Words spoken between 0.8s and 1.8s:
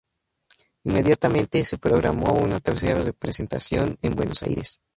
Inmediatamente se